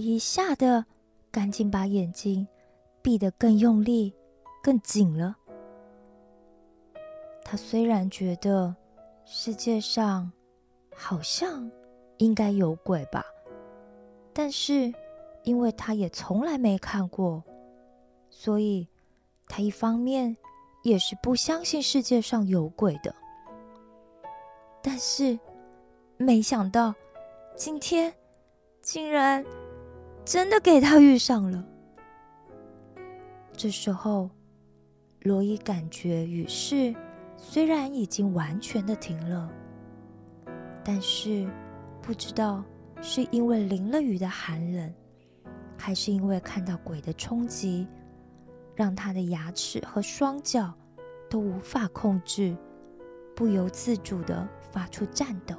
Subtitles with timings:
[0.00, 0.84] 一吓得
[1.30, 2.46] 赶紧把眼睛
[3.02, 4.14] 闭得更用力、
[4.62, 5.36] 更紧了。
[7.44, 8.74] 他虽然觉得
[9.24, 10.30] 世界上
[10.94, 11.70] 好像
[12.18, 13.24] 应该有鬼吧，
[14.32, 14.92] 但是
[15.42, 17.42] 因为他也从来没看过，
[18.28, 18.86] 所以
[19.48, 20.36] 他一方面
[20.82, 23.14] 也是不相信世界上有鬼的。
[24.82, 25.38] 但是
[26.16, 26.94] 没想到
[27.56, 28.14] 今天
[28.80, 29.44] 竟然
[30.30, 31.66] 真的给他遇上了。
[33.52, 34.30] 这时候，
[35.22, 36.94] 罗伊感觉雨势。
[37.36, 39.50] 虽然已经完全的停了，
[40.84, 41.50] 但是
[42.00, 42.62] 不知道
[43.02, 44.94] 是因为淋了雨的寒冷，
[45.76, 47.88] 还是因为看到鬼的冲击，
[48.76, 50.72] 让他的牙齿和双脚
[51.28, 52.56] 都无法控制，
[53.34, 55.56] 不由自主的发出颤抖。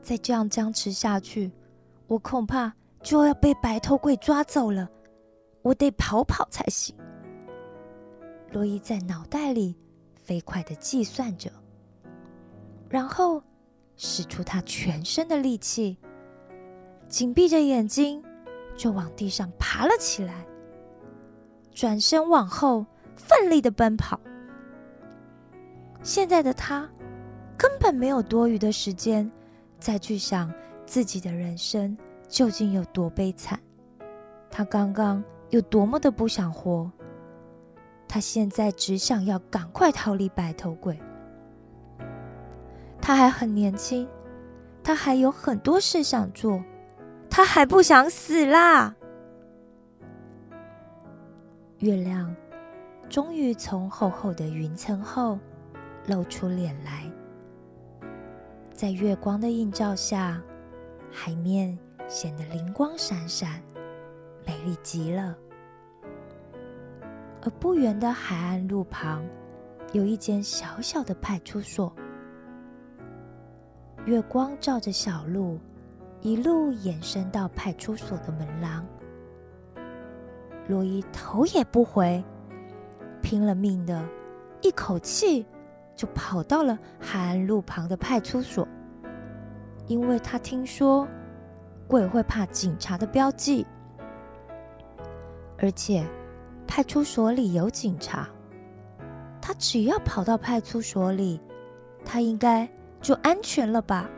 [0.00, 1.50] 再这样僵持下去，
[2.06, 4.88] 我恐怕就要被白头鬼抓走了，
[5.62, 6.94] 我得跑跑才行。
[8.50, 9.76] 罗伊在脑袋里
[10.22, 11.50] 飞快的计算着，
[12.88, 13.42] 然后
[13.96, 15.98] 使出他全身的力气，
[17.08, 18.22] 紧闭着眼睛
[18.76, 20.46] 就往地上爬了起来，
[21.72, 24.20] 转身往后奋力的奔跑。
[26.02, 26.88] 现在的他
[27.56, 29.30] 根本没有多余的时间
[29.80, 30.52] 再去想
[30.86, 31.96] 自己的人生
[32.28, 33.58] 究竟有多悲惨，
[34.50, 36.90] 他刚刚有多么的不想活。
[38.06, 40.98] 他现在只想要赶快逃离白头鬼。
[43.00, 44.08] 他还很年轻，
[44.82, 46.62] 他还有很多事想做，
[47.28, 48.94] 他还不想死啦。
[51.78, 52.34] 月亮
[53.08, 55.38] 终于从厚厚的云层后
[56.06, 57.10] 露出脸来，
[58.72, 60.40] 在月光的映照下，
[61.16, 63.62] 海面显得灵光闪闪，
[64.44, 65.38] 美丽极了。
[67.40, 69.24] 而不远的海岸路旁，
[69.92, 71.94] 有一间小小的派出所。
[74.06, 75.60] 月光照着小路，
[76.20, 78.84] 一路延伸到派出所的门廊。
[80.66, 82.22] 罗伊头也不回，
[83.22, 84.04] 拼了命的，
[84.62, 85.46] 一口气
[85.94, 88.66] 就跑到了海岸路旁的派出所，
[89.86, 91.06] 因为他听说
[91.86, 93.66] 鬼会怕警察的标记，
[95.58, 96.06] 而且。
[96.66, 98.28] 派出所里有警察，
[99.40, 101.38] 他只要跑到派出所里，
[102.04, 102.68] 他应该
[103.02, 104.10] 就安全了吧？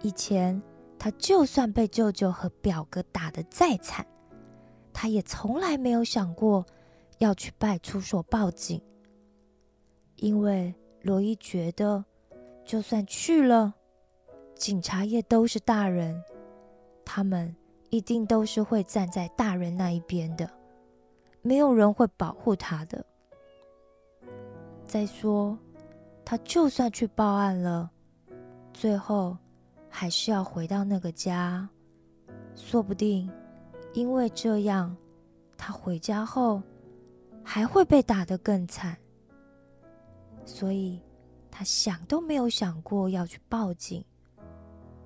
[0.00, 0.62] 以前
[0.96, 4.06] 他就算被舅舅和表哥打得再惨，
[4.92, 6.64] 他也从来没有想过
[7.18, 8.80] 要去派出所报警，
[10.16, 10.72] 因为
[11.02, 12.02] 罗伊觉得，
[12.64, 13.74] 就算去了，
[14.54, 16.22] 警察也都是大人，
[17.04, 17.54] 他们。
[17.92, 20.48] 一定都是会站在大人那一边的，
[21.42, 23.04] 没有人会保护他的。
[24.86, 25.58] 再说，
[26.24, 27.90] 他就算去报案了，
[28.72, 29.36] 最后
[29.88, 31.68] 还是要回到那个家，
[32.54, 33.28] 说不定
[33.92, 34.96] 因为这样，
[35.56, 36.62] 他回家后
[37.42, 38.96] 还会被打得更惨。
[40.44, 41.02] 所以，
[41.50, 44.04] 他想都没有想过要去报警，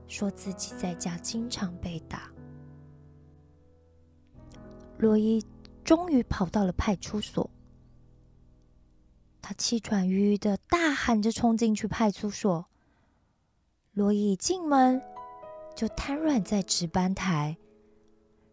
[0.06, 2.30] 说自己在家经常被打。
[4.98, 5.44] 罗伊
[5.82, 7.50] 终于跑到了派出所，
[9.42, 12.66] 他气喘吁吁的大喊着冲进去派出所。
[13.92, 15.00] 罗伊一进门
[15.74, 17.56] 就瘫软在值班台，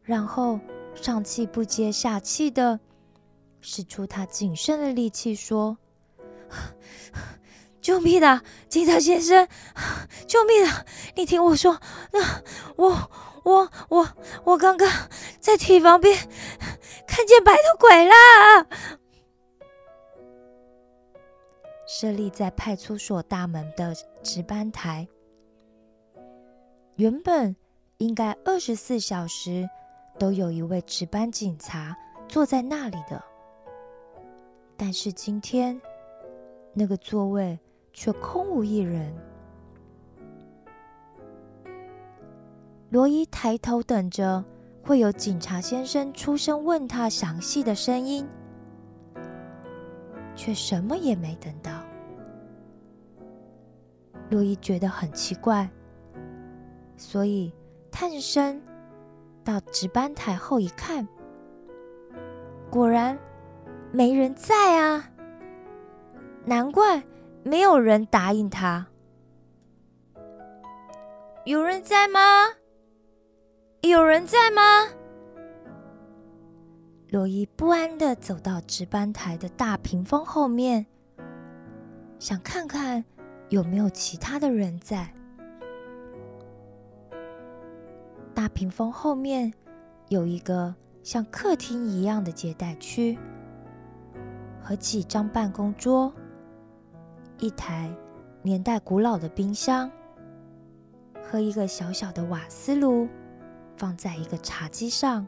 [0.02, 0.60] 然后
[0.96, 2.80] 上气不接下气的
[3.60, 5.78] 使出他仅剩的力气说
[7.82, 9.48] ：“救命啊，警察先生！
[10.28, 10.86] 救命啊！
[11.16, 11.80] 你听我说，
[12.12, 12.42] 那
[12.76, 13.10] 我……”
[13.44, 14.08] 我我
[14.44, 14.88] 我刚刚
[15.40, 16.16] 在体房边
[17.08, 18.14] 看见白头鬼了。
[21.88, 25.08] 设立在派出所大门的值班台，
[26.98, 27.56] 原本
[27.98, 29.68] 应该二十四小时
[30.20, 33.24] 都有一位值班警察坐在那里的，
[34.78, 35.82] 但是今天
[36.76, 37.58] 那个座位
[37.94, 39.14] 却空无一人。
[42.90, 44.44] 罗伊抬头等着
[44.84, 48.28] 会有警察先生出声问他详细的声音，
[50.36, 51.72] 却什么也没等到。
[54.30, 55.70] 罗伊觉得很奇怪，
[56.98, 57.54] 所以
[57.92, 58.62] 探身
[59.44, 61.08] 到值班台后一看，
[62.70, 63.18] 果然
[63.92, 65.10] 没人在啊！
[66.46, 67.04] 难怪
[67.44, 68.88] 没有人答应他。
[71.46, 72.20] 有人在吗？
[73.82, 74.62] 有人在吗？”
[77.10, 80.86] 罗伊不安的走到值班台的大屏风后面，
[82.20, 83.04] 想看看
[83.50, 85.14] 有没有其他的人在。
[88.34, 89.54] 大屏风后面
[90.08, 90.74] 有一个
[91.04, 93.20] 像客厅一样的接待区，
[94.62, 96.14] 和几张办公桌，
[97.42, 97.92] 一台
[98.44, 99.92] 年代古老的冰箱，
[101.24, 103.08] 和一个小小的瓦斯炉，
[103.76, 105.28] 放在一个茶几上。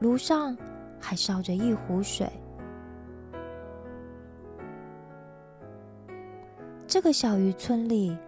[0.00, 0.56] 炉上
[1.00, 2.28] 还烧着一壶水。
[6.88, 8.18] 这个小渔村里。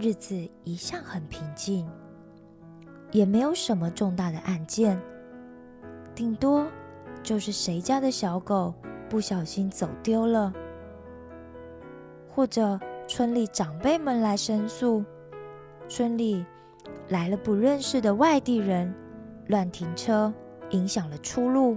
[0.00, 1.84] 日子一向很平静，
[3.10, 4.96] 也没有什么重大的案件，
[6.14, 6.68] 顶多
[7.20, 8.72] 就是谁家的小狗
[9.08, 10.54] 不小心走丢了，
[12.38, 15.04] 或者村里长辈们来申诉，
[15.88, 16.46] 村里
[17.08, 18.94] 来了不认识的外地人
[19.48, 20.32] 乱停车，
[20.70, 21.76] 影响了出路，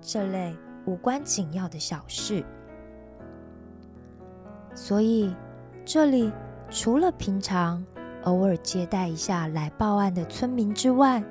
[0.00, 0.56] 这类
[0.86, 2.42] 无关紧要的小事。
[4.74, 5.36] 所以
[5.84, 6.32] 这里。
[6.68, 7.84] 除了平常
[8.24, 11.22] 偶尔接待一下来报案的村民之外，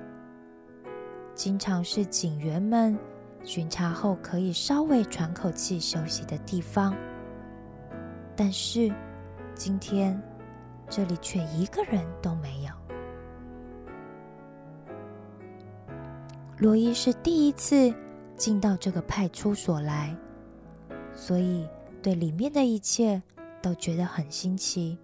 [1.34, 2.98] 经常是警员们
[3.44, 6.96] 巡查后可以稍微喘口气休息的地方。
[8.36, 8.94] 但是
[9.54, 10.22] 今天
[10.90, 12.72] 这里却一个人都没有。
[16.58, 17.94] 罗伊是第一次
[18.36, 20.16] 进到这个派出所来，
[21.14, 21.68] 所以
[22.02, 23.22] 对里面的一切
[23.62, 24.98] 都觉得很新奇。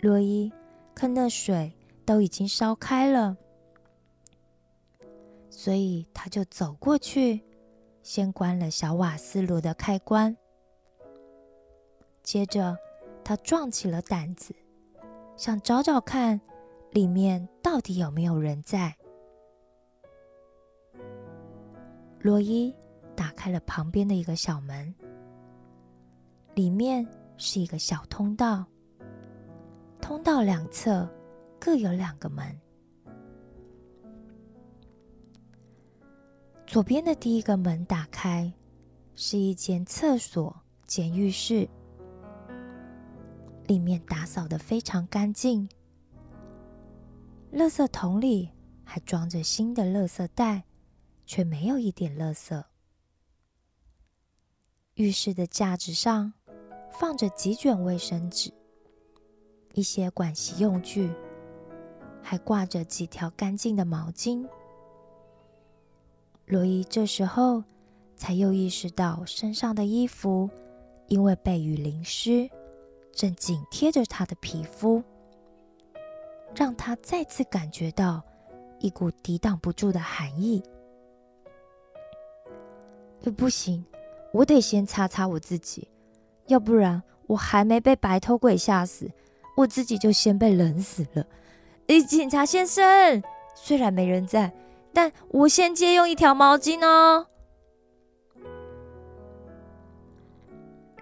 [0.00, 0.52] 罗伊
[0.94, 1.72] 看那水
[2.04, 3.36] 都已经烧开了，
[5.48, 7.42] 所以他就走过去，
[8.02, 10.36] 先关了小瓦斯炉的开关。
[12.24, 12.76] 接着，
[13.22, 14.54] 他壮起了胆子，
[15.36, 16.40] 想找找看
[16.90, 18.96] 里面到底有没有人在。
[22.18, 22.74] 罗伊
[23.14, 24.92] 打开了旁边的一个小门，
[26.54, 27.06] 里面
[27.36, 28.64] 是一个小通道。
[30.00, 31.06] 通道两侧
[31.60, 32.58] 各有两个门。
[36.66, 38.50] 左边的第一个门打开，
[39.14, 40.54] 是一间厕所
[40.86, 41.68] 兼浴室，
[43.66, 45.68] 里面打扫的非常干净。
[47.52, 48.50] 垃圾桶里
[48.84, 50.64] 还装着新的垃圾袋，
[51.24, 52.62] 却没有一点垃圾。
[54.94, 56.32] 浴室的架子上
[56.90, 58.52] 放着几卷卫生纸。
[59.72, 61.10] 一些盥洗用具，
[62.22, 64.48] 还挂着几条干净的毛巾。
[66.46, 67.64] 罗伊这时候
[68.14, 70.48] 才又意识到，身上的衣服
[71.08, 72.48] 因为被雨淋湿，
[73.14, 75.02] 正紧贴着他的皮肤，
[76.54, 78.22] 让他再次感觉到
[78.80, 80.62] 一股抵挡不住的寒意。
[83.36, 83.84] 不行，
[84.32, 85.88] 我得先擦擦我自己，
[86.48, 89.10] 要不然我还没被白头鬼吓死。
[89.56, 91.24] 我自己就先被冷死了。
[91.86, 93.22] 诶，警察先生，
[93.54, 94.52] 虽然没人在，
[94.92, 97.28] 但我先借用一条毛巾哦。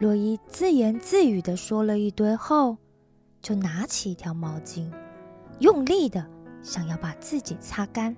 [0.03, 2.77] 洛伊自言自语的说了一堆后，
[3.41, 4.91] 就拿起一条毛巾，
[5.61, 6.27] 用力的
[6.61, 8.17] 想要把自己擦干。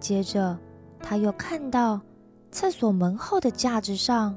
[0.00, 0.58] 接着，
[1.02, 2.00] 他又看到
[2.50, 4.34] 厕所门后的架子上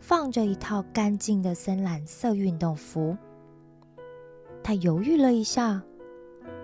[0.00, 3.14] 放着一套干净的深蓝色运动服。
[4.62, 5.82] 他犹豫了一下，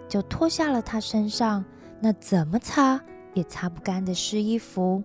[0.09, 1.63] 就脱下了他身上
[2.01, 2.99] 那怎么擦
[3.35, 5.05] 也擦不干的湿衣服，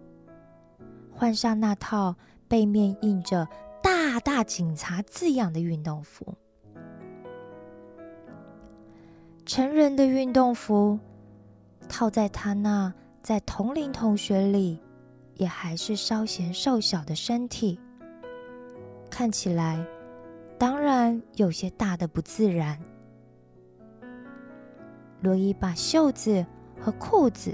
[1.11, 2.15] 换上那套
[2.55, 3.45] 背面印着
[3.83, 6.33] “大大警察”字样的运动服。
[9.45, 10.97] 成人的运动服
[11.89, 14.79] 套在他那在同龄同学里
[15.33, 17.77] 也还是稍显瘦小的身体，
[19.09, 19.85] 看起来。
[20.57, 22.79] 当然有些大的不自然。
[25.19, 26.45] 罗伊把袖子
[26.79, 27.53] 和裤子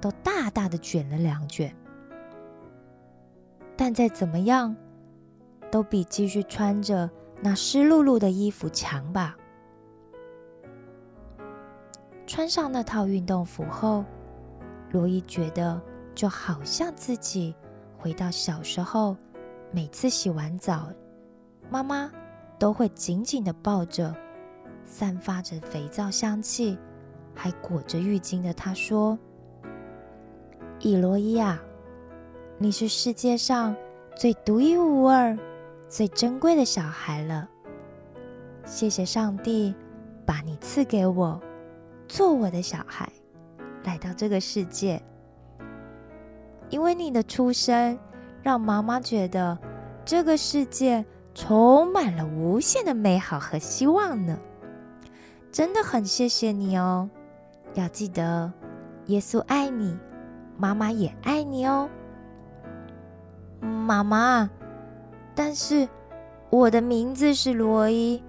[0.00, 1.76] 都大大的卷了两卷，
[3.82, 4.76] 但再怎么样，
[5.70, 7.08] 都比继续穿着
[7.40, 9.34] 那湿漉漉的衣服强吧。
[12.26, 14.04] 穿上那套运动服后，
[14.90, 15.80] 罗伊觉得
[16.14, 17.54] 就好像自己
[17.96, 19.16] 回到小时候，
[19.72, 20.92] 每次洗完澡，
[21.70, 22.12] 妈妈。
[22.58, 24.14] 都会紧紧的抱着，
[24.84, 26.78] 散发着肥皂香气，
[27.34, 29.18] 还裹着浴巾的他说
[30.80, 31.58] ：“伊罗伊啊，
[32.62, 33.74] 你是世界上
[34.14, 35.34] 最独一无二、
[35.88, 37.48] 最珍贵的小孩了。
[38.66, 39.74] 谢谢上帝，
[40.26, 41.40] 把你赐给我，
[42.06, 43.10] 做我的小孩，
[43.82, 45.02] 来到这个世界。
[46.68, 47.98] 因为你的出生，
[48.42, 49.58] 让妈妈觉得
[50.04, 51.02] 这个世界
[51.34, 54.38] 充满了无限的美好和希望呢。
[55.50, 57.08] 真的很谢谢你哦！
[57.72, 58.52] 要记得，
[59.06, 59.96] 耶稣爱你，
[60.58, 61.88] 妈妈也爱你哦。
[63.60, 64.48] 妈妈，
[65.34, 65.88] 但是
[66.50, 68.22] 我的名字是罗伊，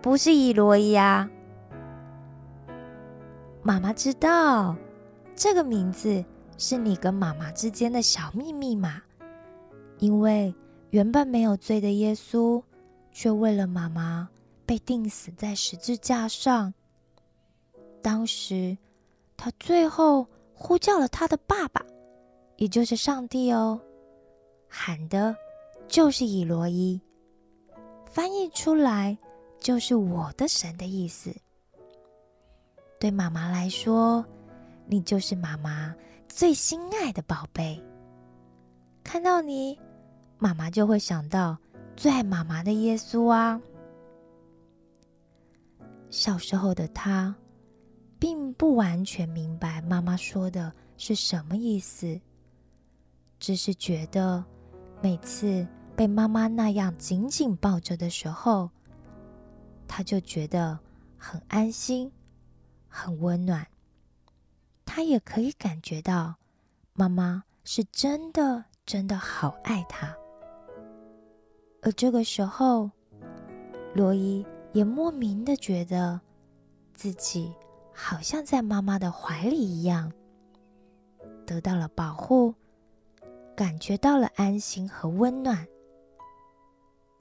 [0.00, 1.28] 不是伊罗伊啊。
[3.62, 4.76] 妈妈知道
[5.34, 6.24] 这个名字。
[6.62, 9.00] 是你跟妈妈之间的小秘密嘛？
[9.98, 10.54] 因为
[10.90, 12.62] 原本没有罪的耶稣，
[13.10, 14.28] 却为了妈妈
[14.66, 16.74] 被钉死在十字架上。
[18.02, 18.76] 当时
[19.38, 21.82] 他最后呼叫了他的爸爸，
[22.56, 23.80] 也就是上帝哦，
[24.70, 25.36] 喊的
[25.88, 26.98] 就是以罗伊，
[28.06, 29.18] 翻译出来
[29.58, 31.34] 就是我的神的意思。
[32.98, 34.24] 对妈妈来说，
[34.86, 35.94] 你就是妈妈。
[36.32, 37.82] 最心爱的宝贝，
[39.02, 39.76] 看到你，
[40.38, 41.58] 妈妈就会想到
[41.96, 43.60] 最爱妈妈的耶稣啊。
[46.08, 47.34] 小时候的他，
[48.18, 52.18] 并不完全明白妈妈说的是什么意思，
[53.40, 54.42] 只是觉得
[55.02, 55.66] 每次
[55.96, 58.70] 被妈妈那样紧紧抱着的时候，
[59.88, 60.78] 他就觉得
[61.16, 62.12] 很安心，
[62.86, 63.66] 很温暖。
[64.84, 66.34] 他也可以感觉到，
[66.92, 70.14] 妈妈是真的真的好爱他。
[71.82, 72.90] 而这个时候，
[73.94, 76.20] 罗伊也莫名的觉得
[76.92, 77.54] 自己
[77.94, 80.12] 好像在妈妈的怀里一样，
[81.46, 82.54] 得到了保护，
[83.60, 85.68] 感觉到了安心和温暖，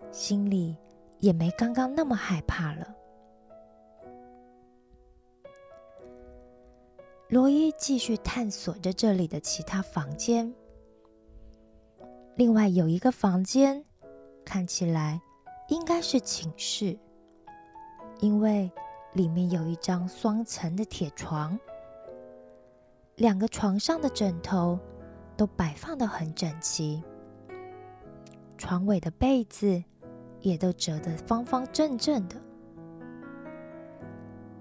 [0.10, 0.78] 心里
[1.20, 2.96] 也没刚刚那么害怕了。
[7.28, 10.56] 罗伊继续探索着这里的其他房间。
[12.38, 13.84] 另外有一个房间，
[14.46, 15.20] 看起来
[15.68, 16.98] 应该是寝室，
[18.22, 18.72] 因为
[19.12, 21.60] 里面有一张双层的铁床，
[23.18, 24.80] 两个床上的枕头
[25.40, 27.02] 都摆放的很整齐，
[28.58, 29.82] 床尾的被子
[30.42, 32.36] 也都折得方方正正的，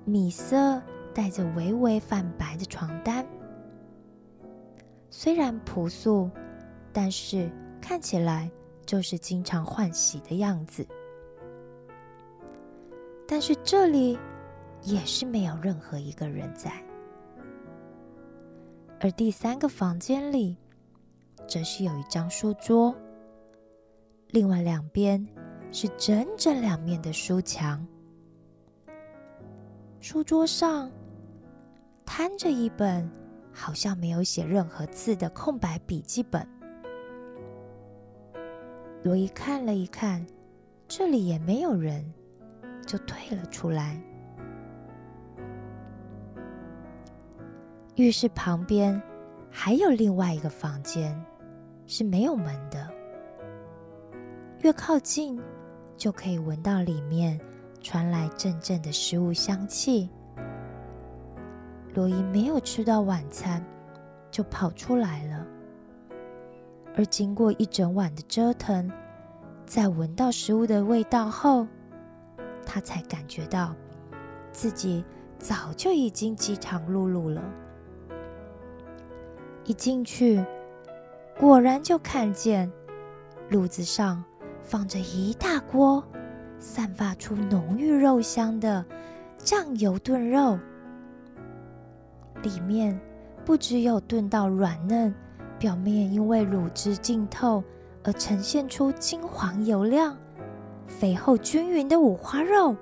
[0.05, 0.81] 米色。
[1.15, 3.27] 带着微微泛白的床单，
[5.11, 6.31] 虽然朴素，
[6.93, 8.49] 但是看起来
[8.87, 10.87] 就是经常换洗的样子。
[13.27, 14.17] 但是这里
[14.85, 16.71] 也是没有任何一个人在，
[19.01, 20.57] 而第三个房间里，
[21.49, 22.95] 则是有一张书桌，
[24.29, 25.27] 另外两边
[25.73, 27.85] 是整整两面的书墙，
[29.99, 30.91] 书桌上。
[32.05, 33.09] 摊着一本
[33.53, 36.49] 好像没有写任何字的空白笔记本。
[39.03, 40.27] 罗伊看了一看，
[40.89, 42.11] 这里也没有人，
[42.87, 44.03] 就退了出来。
[47.97, 49.01] 浴室旁边
[49.51, 51.15] 还有另外一个房间，
[51.89, 52.87] 是没有门的。
[54.61, 55.41] 越靠近，
[55.97, 57.41] 就可以闻到里面
[57.81, 60.11] 传来阵阵的食物香气。
[61.95, 63.65] 罗伊没有吃到晚餐，
[64.31, 65.47] 就跑出来了。
[66.95, 68.91] 而经过一整晚的折腾，
[69.65, 71.67] 在闻到食物的味道后，
[72.67, 73.75] 他才感觉到
[74.53, 75.03] 自己
[75.39, 77.43] 早就已经饥肠辘辘了。
[79.65, 80.45] 一进去，
[81.39, 82.71] 果然就看见
[83.49, 84.25] 炉子上
[84.61, 86.03] 放着一大锅
[86.59, 88.85] 散发出浓郁肉香的
[89.39, 90.59] 酱油炖肉。
[92.43, 92.99] 里面
[93.45, 95.15] 不只有炖到软嫩，
[95.61, 97.63] 表面因为卤汁浸透
[98.03, 100.17] 而呈现出金黄油亮、
[100.89, 102.77] 肥厚均匀的五花肉，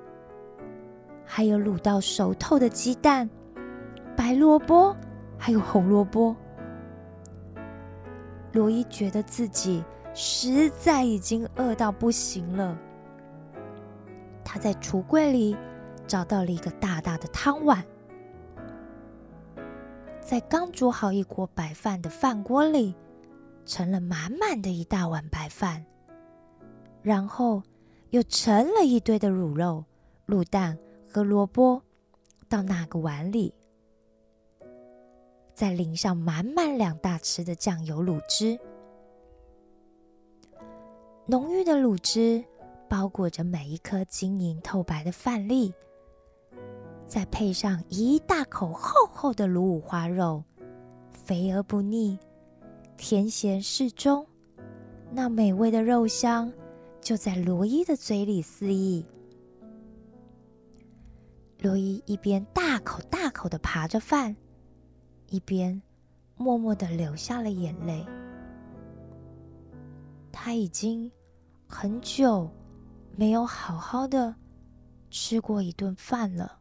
[1.27, 3.29] 还有卤到熟透的鸡蛋、
[4.17, 4.97] 白萝卜，
[5.37, 6.35] 还有红萝卜。
[8.57, 9.85] 罗伊觉得自己
[10.15, 12.75] 实在已经饿到不行了，
[14.43, 15.55] 他在橱柜里
[16.07, 17.85] 找到了一个大大的汤碗。
[20.23, 22.95] 在刚煮好一锅白饭的饭锅里，
[23.67, 25.85] 盛了满满的一大碗白饭，
[27.03, 27.63] 然后
[28.09, 29.85] 又盛了一堆的卤肉、
[30.27, 31.83] 卤蛋和萝卜
[32.49, 33.53] 到那个碗里，
[35.57, 38.59] 再淋上满满两大匙的酱油卤汁。
[41.25, 42.45] 浓郁的卤汁
[42.91, 45.73] 包裹着每一颗晶莹透白的饭粒，
[47.07, 50.45] 再配上一大口厚厚的卤五花肉，
[51.11, 52.19] 肥而不腻，
[52.99, 54.27] 甜咸适中，
[55.11, 56.53] 那美味的肉香
[57.01, 59.07] 就在罗伊的嘴里肆意。
[61.61, 64.37] 罗伊一边大口大口的扒着饭，
[65.29, 65.81] 一边
[66.37, 68.07] 默默的流下了眼泪。
[70.33, 71.11] 他已经
[71.67, 72.51] 很久
[73.17, 74.35] 没有好好的
[75.11, 76.61] 吃过一顿饭了，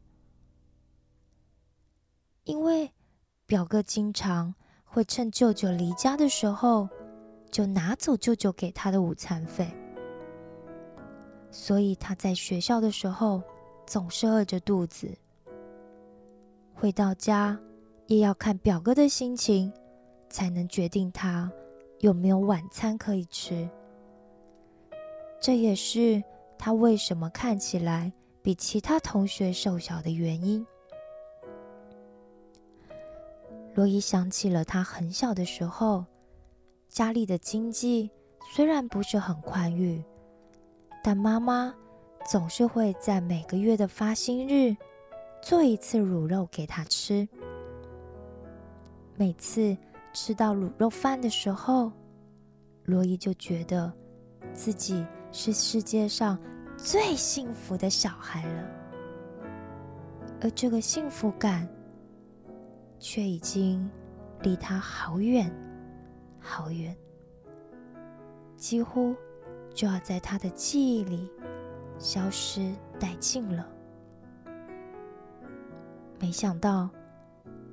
[2.46, 2.92] 因为
[3.46, 6.88] 表哥经常会趁舅舅离家的时候
[7.52, 9.70] 就拿走舅舅给他的午餐费，
[11.52, 13.44] 所以他在学校的时候
[13.86, 15.16] 总是饿着肚子。
[16.74, 17.60] 回到家
[18.08, 19.72] 也要看表哥的心情，
[20.30, 21.52] 才能决定他。
[22.00, 23.68] 有没有晚餐可以吃？
[25.40, 26.24] 这也是
[26.58, 30.66] 他为什么看起来比其他同学瘦小的原因。
[33.74, 36.06] 罗伊想起了他很小的时候，
[36.88, 38.12] 家里的经济
[38.54, 40.04] 虽然不是很宽裕，
[41.04, 41.74] 但妈妈
[42.30, 44.76] 总是会在每个月的发薪日
[45.42, 47.28] 做一次卤肉给他吃。
[49.18, 49.76] 每次。
[50.18, 51.92] 吃到卤肉饭的时候，
[52.86, 53.92] 罗伊就觉得
[54.54, 56.40] 自己是世界上
[56.78, 58.66] 最幸福的小孩了。
[60.40, 61.68] 而这个幸福感，
[62.98, 63.92] 却已经
[64.42, 65.54] 离他好远
[66.40, 66.96] 好远，
[68.56, 69.14] 几乎
[69.74, 71.30] 就要在他的记忆里
[72.00, 73.68] 消失殆尽了。
[76.22, 76.90] 没想到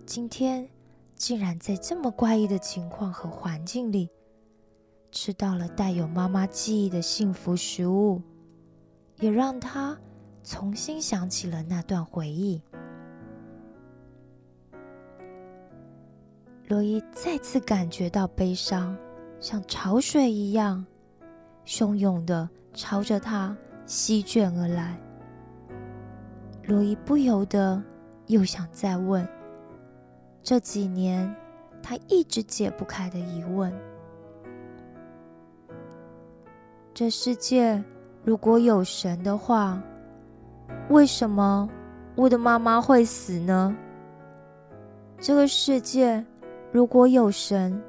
[0.05, 0.69] 今天。
[1.23, 4.11] 竟然在这么怪异的情况和环境里，
[5.13, 8.21] 吃到了带有妈妈记忆的幸福食物，
[9.21, 9.97] 也让他
[10.43, 12.61] 重新想起了那段回忆。
[16.67, 18.99] 罗伊再次感觉到悲伤，
[19.39, 20.85] 像潮水一样
[21.65, 23.57] 汹涌的朝着他
[23.87, 25.01] 席卷而来。
[26.65, 27.81] 罗伊不由得
[28.27, 29.25] 又想再问。
[30.43, 31.33] 这几年，
[31.81, 33.73] 他一直解不开的疑问：
[36.93, 37.83] 这世界
[38.25, 39.81] 如果有神的话，
[40.89, 41.69] 为什么
[42.17, 43.77] 我的妈妈会死呢？
[45.21, 46.25] 这个世界
[46.73, 47.81] 如果有神，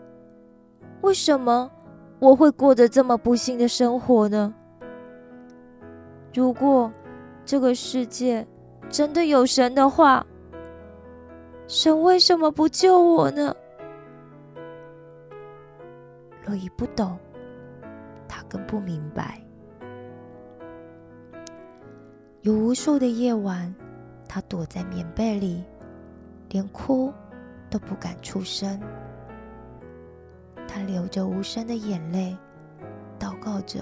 [1.02, 1.72] 为什么
[2.20, 4.54] 我会过得这么不幸的生活呢？
[6.32, 6.92] 如果
[7.44, 8.46] 这个世界
[8.90, 10.24] 真的有神的话，
[11.68, 13.56] 神为什么不救我呢？
[16.46, 17.18] 洛伊不懂，
[18.28, 19.42] 他更不明白。
[22.42, 23.74] 有无数的夜晚，
[24.28, 25.64] 他躲在棉被里，
[26.50, 27.12] 连哭
[27.70, 28.80] 都不敢出声。
[30.68, 32.38] 他流着无声的眼泪，
[33.18, 33.80] 祷告着，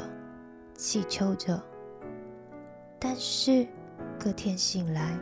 [0.75, 1.61] 祈求着。
[2.99, 3.67] 但是
[4.19, 5.17] 隔天醒来，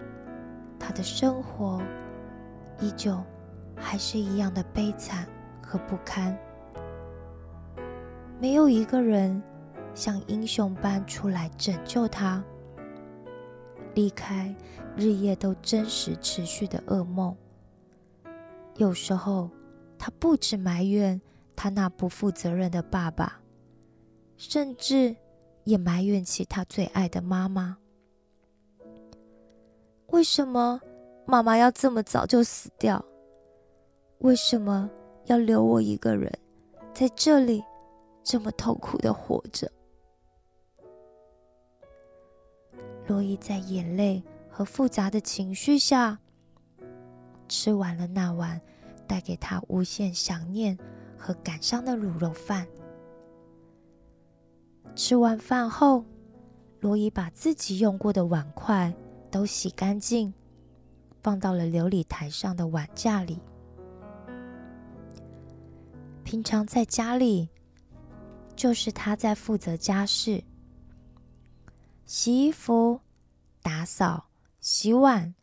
[0.77, 1.81] 他的生活。
[2.79, 3.21] 依旧
[3.75, 5.27] 还是一样的悲惨
[5.61, 6.37] 和不堪，
[8.39, 9.41] 没有一个人
[9.93, 12.43] 像英雄般出来拯救他，
[13.95, 14.55] 离开
[14.95, 17.35] 日夜都真实持续的噩梦。
[18.75, 19.49] 有时候，
[19.97, 21.19] 他不止埋怨
[21.55, 23.41] 他那不负责任的爸爸，
[24.37, 25.15] 甚至
[25.65, 27.77] 也埋怨起他最爱的妈妈。
[30.07, 30.79] 为什么？
[31.29, 33.05] 妈妈要这么早就死掉，
[34.17, 34.89] 为什么
[35.25, 36.27] 要留我一个人
[36.91, 37.63] 在这里
[38.23, 39.71] 这么痛苦的活着？
[43.05, 46.17] 罗伊在眼泪和复杂的情绪下
[47.47, 48.59] 吃完了那碗
[49.05, 50.75] 带给他无限想念
[51.15, 52.67] 和感伤的卤肉饭。
[54.95, 56.03] 吃完饭后，
[56.79, 58.91] 罗伊把自己用过的碗筷
[59.29, 60.33] 都洗干净。
[61.21, 63.39] 放到了琉璃台上的碗架里。
[66.23, 67.49] 平常在家里，
[68.55, 70.43] 就是他在负责家事，
[72.05, 72.99] 洗衣服、
[73.61, 74.27] 打扫、
[74.59, 75.33] 洗碗，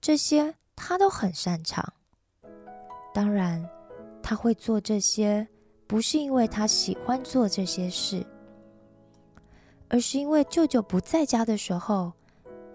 [0.00, 1.92] 这些他都很擅长。
[3.12, 3.68] 当然，
[4.22, 5.48] 他会做这些，
[5.86, 8.24] 不是因为他喜欢做这些事，
[9.88, 12.12] 而是因为舅舅不在家的时候。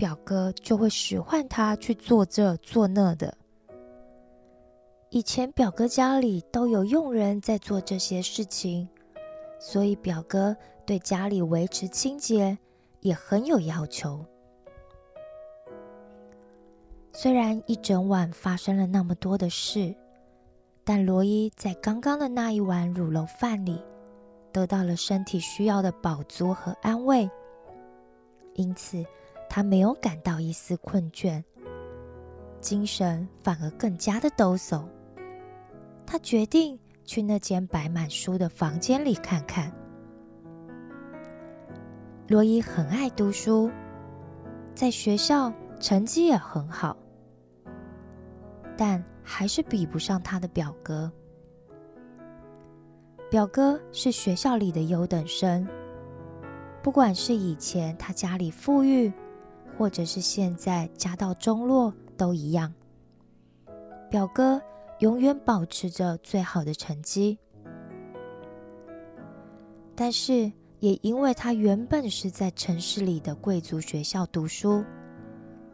[0.01, 3.37] 表哥就会使唤他去做这做那的。
[5.11, 8.89] 以前表哥家里都有佣人在做这些事情，
[9.59, 12.57] 所以表哥对家里维持清洁
[13.01, 14.25] 也很有要求。
[17.13, 19.93] 虽然一整晚发生了那么多的事，
[20.83, 23.79] 但罗伊在刚刚的那一碗乳酪饭里
[24.51, 27.29] 得到了身体需要的饱足和安慰，
[28.55, 29.05] 因此
[29.53, 31.43] 他没有感到一丝困倦，
[32.61, 34.85] 精神反而更加的抖擞。
[36.05, 39.69] 他决定去那间摆满书的房间里看看。
[42.29, 43.69] 罗伊很爱读书，
[44.73, 46.95] 在学校成绩也很好。
[48.77, 51.11] 但还是比不上他的表哥。
[53.29, 55.67] 表哥是学校里的优等生，
[56.81, 59.11] 不管是以前他家里富裕，
[59.81, 62.71] 或者是现在家道中落，都一样。
[64.11, 64.61] 表哥
[64.99, 67.39] 永远保持着最好的成绩，
[69.95, 74.85] 但是也因为他原本是在城市里的贵族学校读书，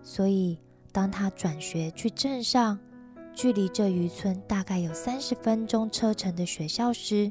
[0.01, 0.57] 所以
[0.93, 2.79] 当他转学去镇上。
[3.33, 7.29] 距离这渔村大概有三十分钟车程的学校时，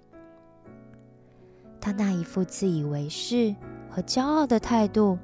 [1.80, 3.56] 他那一副自以为是
[3.88, 5.18] 和骄傲的态度，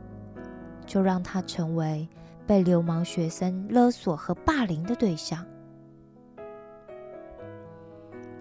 [0.92, 2.07] 就让他成为
[2.46, 5.42] 被流氓学生勒索和霸凌的对象。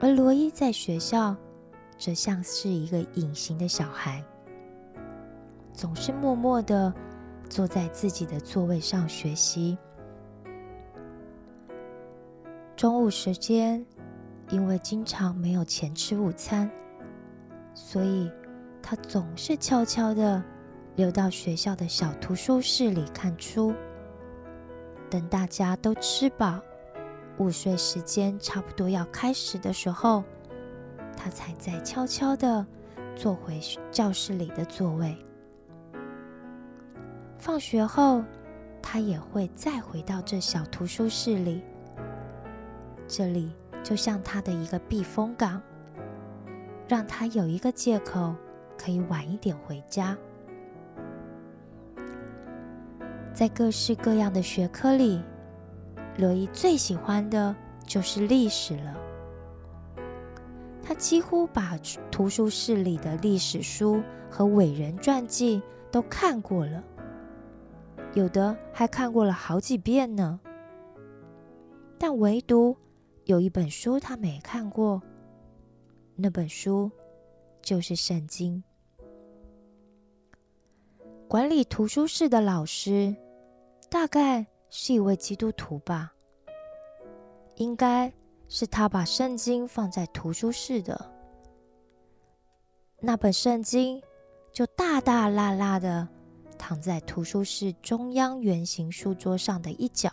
[0.01, 1.33] 而罗伊在学校，
[1.97, 4.21] 则像是一个隐形的小孩，
[5.71, 6.93] 总是默默的
[7.47, 9.77] 坐在自己的座位上学习。
[12.75, 13.81] 中午时间，
[14.49, 16.69] 因为经常没有钱吃午餐，
[17.73, 18.29] 所以
[18.81, 20.43] 他总是悄悄的
[20.95, 23.73] 溜到学校的小图书室里看书。
[25.10, 26.62] 等大家都吃饱，
[27.38, 30.23] 午睡时间差不多要开始的时候，
[31.17, 32.65] 他才再悄悄的
[33.15, 33.60] 坐回
[33.91, 35.17] 教室里的座位。
[37.38, 38.23] 放学后，
[38.82, 41.62] 他也会再回到这小图书室里。
[43.08, 43.51] 这里
[43.84, 45.62] 就像他的一个避风港，
[46.88, 48.34] 让他有一个借口
[48.77, 50.17] 可以晚一点回家。
[53.41, 55.19] 在各式各样的学科里，
[56.19, 57.56] 罗伊最喜欢的
[57.88, 58.95] 就是历史了。
[60.84, 61.75] 他几乎把
[62.12, 63.99] 图书室里的历史书
[64.30, 66.84] 和伟人传记都看过了，
[68.13, 70.39] 有的还看过了好几遍呢。
[71.97, 72.77] 但唯独……
[73.25, 75.01] 有一本书他没看过，
[76.15, 76.91] 那本书
[77.60, 78.63] 就是《圣经》。
[81.27, 83.15] 管理图书室的老师
[83.91, 86.13] 大概是一位基督徒吧，
[87.58, 88.10] 应该
[88.47, 91.12] 是他把圣经放在图书室的。
[93.01, 94.01] 那本圣经
[94.54, 96.08] 就大大辣辣的
[96.58, 100.10] 躺在图书室中央圆形书桌上的一角。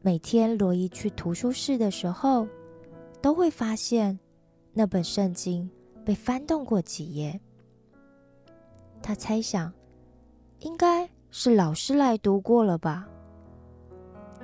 [0.00, 2.48] 每天罗伊去图书室的时候，
[3.20, 4.18] 都会发现
[4.72, 5.70] 那本圣经
[6.02, 7.38] 被翻动过几页。
[9.02, 9.70] 他猜想，
[10.60, 13.08] 应该是老师来读过了吧。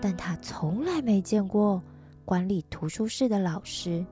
[0.00, 1.80] 但他从来没见过
[2.24, 4.04] 管理图书室的老师，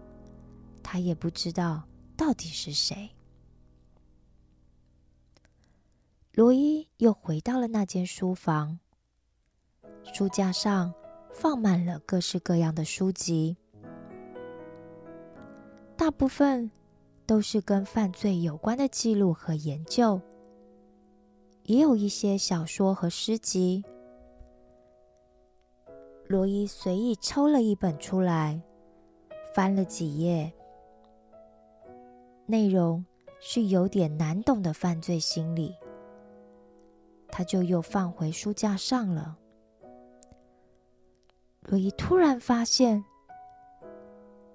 [0.80, 1.82] 他也不知道
[2.16, 3.10] 到底是谁。
[6.34, 8.78] 罗伊又回到了那间书房，
[10.14, 10.94] 书架上。
[11.34, 13.56] 放满了各式各样的书籍，
[15.96, 16.68] 大部分
[17.26, 20.20] 都是跟犯罪有关的记录和研究，
[21.68, 23.84] 也有一些小说和诗集。
[26.26, 28.58] 罗伊随意抽了一本出来，
[29.54, 30.50] 翻了几页，
[32.46, 33.04] 内容
[33.38, 35.76] 是有点难懂的犯罪心理，
[37.28, 39.36] 他就又放回书架上了。
[41.64, 43.04] 罗伊突然发现，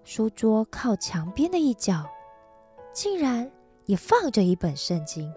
[0.04, 2.10] 书桌靠墙边的一角，
[2.92, 3.52] 竟然
[3.86, 5.32] 也放着一本圣经。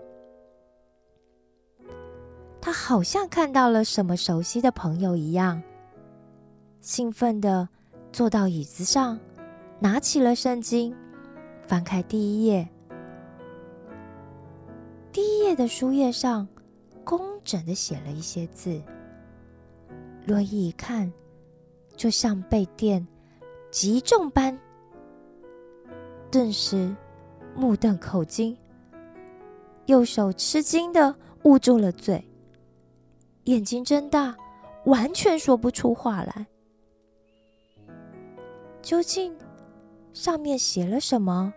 [2.67, 5.63] 他好像看到了什么熟悉的朋友一样，
[6.81, 7.69] 兴奋的
[8.13, 9.21] 坐到椅子上，
[9.79, 10.93] 拿起了圣经，
[11.63, 12.69] 翻开第一页。
[15.13, 16.49] 第一页的书页上，
[17.05, 18.83] 工整的写了一些字。
[20.27, 21.13] 罗伊一看。
[21.97, 23.07] 就像被电
[23.71, 24.59] 击中般，
[26.33, 26.95] 顿时
[27.55, 28.57] 目瞪口睛，
[29.87, 32.23] 右手吃惊的捂住了嘴，
[33.47, 34.37] 眼睛睁大，
[34.87, 36.47] 完全说不出话来。
[38.83, 39.37] 究竟
[40.13, 41.53] 上面写了什么，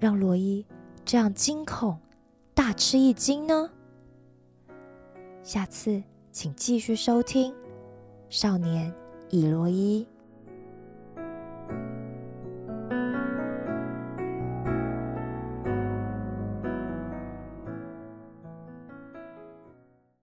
[0.00, 0.66] 让罗伊
[1.04, 1.96] 这样惊恐、
[2.54, 3.70] 大吃一惊呢？
[5.44, 7.52] 下次请继续收听
[8.28, 8.92] 《少年
[9.30, 10.04] 以罗伊》。